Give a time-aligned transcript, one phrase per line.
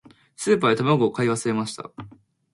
[0.35, 1.91] スーパーで卵を買い忘れました。